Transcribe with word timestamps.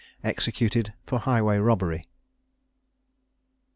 EXECUTED 0.23 0.93
FOR 1.05 1.19
HIGHWAY 1.19 1.59
ROBBERY. 1.59 2.07